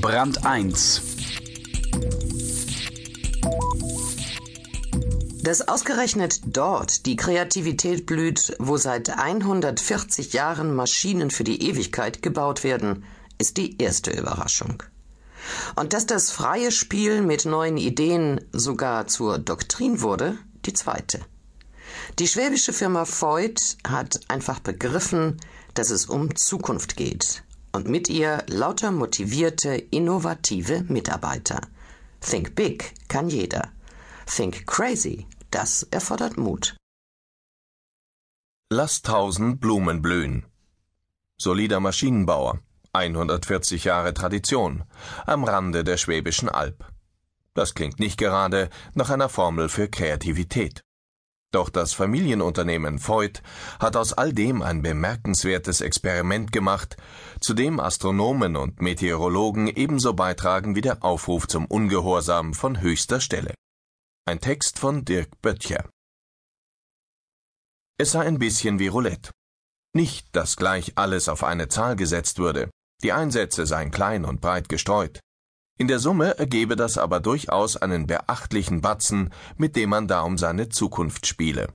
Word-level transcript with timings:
Brand 0.00 0.46
1 0.46 1.02
Dass 5.42 5.66
ausgerechnet 5.66 6.40
dort 6.46 7.04
die 7.06 7.16
Kreativität 7.16 8.06
blüht, 8.06 8.54
wo 8.60 8.76
seit 8.76 9.10
140 9.10 10.32
Jahren 10.34 10.72
Maschinen 10.76 11.32
für 11.32 11.42
die 11.42 11.68
Ewigkeit 11.68 12.22
gebaut 12.22 12.62
werden, 12.62 13.04
ist 13.38 13.56
die 13.56 13.82
erste 13.82 14.12
Überraschung. 14.12 14.84
Und 15.74 15.92
dass 15.92 16.06
das 16.06 16.30
freie 16.30 16.70
Spiel 16.70 17.22
mit 17.22 17.44
neuen 17.44 17.76
Ideen 17.76 18.40
sogar 18.52 19.08
zur 19.08 19.38
Doktrin 19.38 20.00
wurde, 20.00 20.38
die 20.64 20.74
zweite. 20.74 21.20
Die 22.20 22.28
schwäbische 22.28 22.72
Firma 22.72 23.04
Voigt 23.04 23.78
hat 23.86 24.20
einfach 24.28 24.60
begriffen, 24.60 25.40
dass 25.74 25.90
es 25.90 26.06
um 26.06 26.36
Zukunft 26.36 26.96
geht 26.96 27.42
und 27.78 27.88
mit 27.88 28.08
ihr 28.08 28.44
lauter 28.48 28.90
motivierte, 28.90 29.76
innovative 29.98 30.84
Mitarbeiter. 30.88 31.60
Think 32.20 32.56
big 32.56 32.92
kann 33.06 33.28
jeder. 33.28 33.64
Think 34.26 34.66
crazy 34.66 35.26
das 35.52 35.84
erfordert 35.84 36.36
Mut. 36.36 36.76
Lass 38.70 39.00
tausend 39.02 39.60
Blumen 39.60 40.02
blühen. 40.02 40.44
Solider 41.40 41.78
Maschinenbauer, 41.78 42.58
140 42.92 43.84
Jahre 43.84 44.12
Tradition, 44.12 44.82
am 45.24 45.44
Rande 45.44 45.84
der 45.84 45.98
Schwäbischen 45.98 46.48
Alb. 46.48 46.84
Das 47.54 47.74
klingt 47.74 48.00
nicht 48.00 48.18
gerade 48.18 48.70
nach 48.94 49.10
einer 49.10 49.28
Formel 49.28 49.68
für 49.68 49.88
Kreativität. 49.88 50.82
Doch 51.50 51.70
das 51.70 51.94
Familienunternehmen 51.94 52.98
Voigt 52.98 53.42
hat 53.80 53.96
aus 53.96 54.12
all 54.12 54.34
dem 54.34 54.60
ein 54.60 54.82
bemerkenswertes 54.82 55.80
Experiment 55.80 56.52
gemacht, 56.52 56.96
zu 57.40 57.54
dem 57.54 57.80
Astronomen 57.80 58.56
und 58.56 58.82
Meteorologen 58.82 59.68
ebenso 59.68 60.12
beitragen 60.12 60.76
wie 60.76 60.82
der 60.82 61.02
Aufruf 61.02 61.48
zum 61.48 61.64
Ungehorsam 61.64 62.52
von 62.52 62.82
höchster 62.82 63.20
Stelle. 63.20 63.54
Ein 64.26 64.40
Text 64.40 64.78
von 64.78 65.06
Dirk 65.06 65.40
Böttcher. 65.40 65.88
Es 67.98 68.12
sei 68.12 68.26
ein 68.26 68.38
bisschen 68.38 68.78
wie 68.78 68.88
Roulette. 68.88 69.30
Nicht, 69.94 70.28
dass 70.36 70.56
gleich 70.56 70.92
alles 70.96 71.30
auf 71.30 71.42
eine 71.44 71.68
Zahl 71.68 71.96
gesetzt 71.96 72.38
würde. 72.38 72.70
Die 73.02 73.12
Einsätze 73.12 73.64
seien 73.64 73.90
klein 73.90 74.26
und 74.26 74.42
breit 74.42 74.68
gestreut. 74.68 75.20
In 75.80 75.86
der 75.86 76.00
Summe 76.00 76.36
ergebe 76.38 76.74
das 76.74 76.98
aber 76.98 77.20
durchaus 77.20 77.76
einen 77.76 78.08
beachtlichen 78.08 78.80
Batzen, 78.80 79.32
mit 79.56 79.76
dem 79.76 79.90
man 79.90 80.08
da 80.08 80.22
um 80.22 80.36
seine 80.36 80.68
Zukunft 80.68 81.26
spiele. 81.26 81.72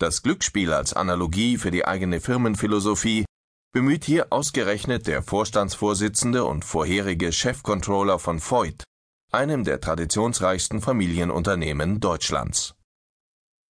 Das 0.00 0.22
Glücksspiel 0.22 0.72
als 0.72 0.94
Analogie 0.94 1.58
für 1.58 1.70
die 1.70 1.84
eigene 1.84 2.20
Firmenphilosophie 2.20 3.26
bemüht 3.74 4.04
hier 4.04 4.28
ausgerechnet 4.30 5.06
der 5.06 5.22
Vorstandsvorsitzende 5.22 6.44
und 6.44 6.64
vorherige 6.64 7.32
Chefcontroller 7.32 8.18
von 8.18 8.40
Voigt, 8.40 8.84
einem 9.30 9.62
der 9.62 9.78
traditionsreichsten 9.78 10.80
Familienunternehmen 10.80 12.00
Deutschlands. 12.00 12.74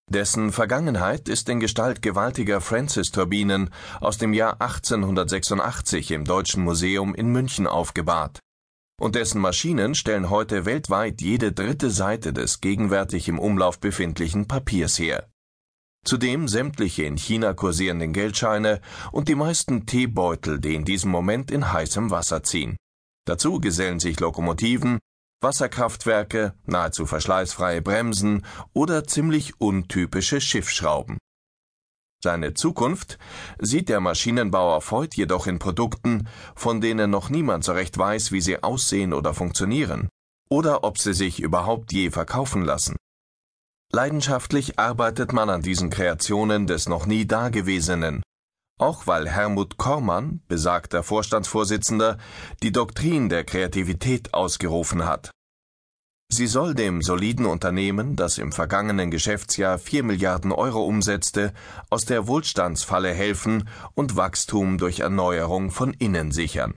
Dessen 0.08 0.52
Vergangenheit 0.52 1.28
ist 1.28 1.48
in 1.48 1.58
Gestalt 1.58 2.00
gewaltiger 2.00 2.60
Francis-Turbinen 2.60 3.70
aus 4.00 4.18
dem 4.18 4.34
Jahr 4.34 4.60
1886 4.60 6.10
im 6.10 6.24
Deutschen 6.26 6.62
Museum 6.62 7.14
in 7.14 7.28
München 7.28 7.66
aufgebahrt, 7.66 8.40
und 9.00 9.14
dessen 9.14 9.40
Maschinen 9.40 9.94
stellen 9.94 10.30
heute 10.30 10.66
weltweit 10.66 11.20
jede 11.20 11.52
dritte 11.52 11.90
Seite 11.90 12.32
des 12.32 12.60
gegenwärtig 12.60 13.28
im 13.28 13.38
Umlauf 13.38 13.80
befindlichen 13.80 14.46
Papiers 14.46 14.98
her. 14.98 15.28
Zudem 16.04 16.48
sämtliche 16.48 17.04
in 17.04 17.16
China 17.16 17.54
kursierenden 17.54 18.12
Geldscheine 18.12 18.80
und 19.10 19.28
die 19.28 19.34
meisten 19.34 19.86
Teebeutel, 19.86 20.60
die 20.60 20.74
in 20.74 20.84
diesem 20.84 21.10
Moment 21.10 21.50
in 21.50 21.72
heißem 21.72 22.10
Wasser 22.10 22.42
ziehen. 22.42 22.76
Dazu 23.26 23.58
gesellen 23.58 24.00
sich 24.00 24.20
Lokomotiven, 24.20 24.98
Wasserkraftwerke, 25.42 26.54
nahezu 26.66 27.06
verschleißfreie 27.06 27.82
Bremsen 27.82 28.44
oder 28.74 29.04
ziemlich 29.06 29.60
untypische 29.60 30.40
Schiffsschrauben. 30.40 31.18
Seine 32.24 32.54
Zukunft 32.54 33.18
sieht 33.58 33.90
der 33.90 34.00
Maschinenbauer 34.00 34.80
Voigt 34.80 35.14
jedoch 35.14 35.46
in 35.46 35.58
Produkten, 35.58 36.26
von 36.56 36.80
denen 36.80 37.10
noch 37.10 37.28
niemand 37.28 37.64
so 37.64 37.72
recht 37.72 37.98
weiß, 37.98 38.32
wie 38.32 38.40
sie 38.40 38.62
aussehen 38.62 39.12
oder 39.12 39.34
funktionieren, 39.34 40.08
oder 40.48 40.84
ob 40.84 40.96
sie 40.96 41.12
sich 41.12 41.38
überhaupt 41.38 41.92
je 41.92 42.10
verkaufen 42.10 42.64
lassen. 42.64 42.96
Leidenschaftlich 43.92 44.78
arbeitet 44.78 45.34
man 45.34 45.50
an 45.50 45.60
diesen 45.60 45.90
Kreationen 45.90 46.66
des 46.66 46.88
noch 46.88 47.04
nie 47.04 47.26
Dagewesenen, 47.26 48.22
auch 48.80 49.06
weil 49.06 49.28
Helmut 49.28 49.76
Kormann, 49.76 50.40
besagter 50.48 51.02
Vorstandsvorsitzender, 51.02 52.16
die 52.62 52.72
Doktrin 52.72 53.28
der 53.28 53.44
Kreativität 53.44 54.32
ausgerufen 54.32 55.04
hat. 55.04 55.30
Sie 56.36 56.48
soll 56.48 56.74
dem 56.74 57.00
soliden 57.00 57.46
Unternehmen, 57.46 58.16
das 58.16 58.38
im 58.38 58.50
vergangenen 58.50 59.12
Geschäftsjahr 59.12 59.78
vier 59.78 60.02
Milliarden 60.02 60.50
Euro 60.50 60.82
umsetzte, 60.84 61.54
aus 61.90 62.06
der 62.06 62.26
Wohlstandsfalle 62.26 63.14
helfen 63.14 63.68
und 63.94 64.16
Wachstum 64.16 64.76
durch 64.76 64.98
Erneuerung 64.98 65.70
von 65.70 65.94
innen 65.94 66.32
sichern. 66.32 66.74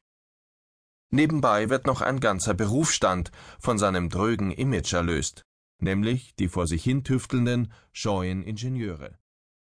Nebenbei 1.10 1.72
wird 1.72 1.88
noch 1.88 2.02
ein 2.02 2.20
ganzer 2.20 2.54
Berufsstand 2.54 3.32
von 3.60 3.80
seinem 3.80 4.10
drögen 4.10 4.52
Image 4.52 4.94
erlöst, 4.94 5.42
nämlich 5.80 6.36
die 6.36 6.50
vor 6.50 6.68
sich 6.68 6.84
hin 6.84 7.04
tüftelnden, 7.04 7.74
scheuen 7.92 8.44
Ingenieure 8.44 9.18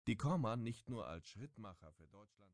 die 0.07 0.17
Kormann 0.17 0.63
nicht 0.63 0.89
nur 0.91 1.07
als 1.07 1.27
Schrittmacher 1.29 1.93
für 1.93 2.07
Deutschland 2.09 2.53